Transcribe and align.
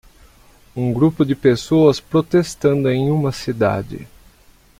Um 0.75 0.91
grupo 0.91 1.23
de 1.23 1.35
pessoas 1.35 1.99
protestando 1.99 2.89
em 2.89 3.11
uma 3.11 3.31
cidade. 3.31 4.07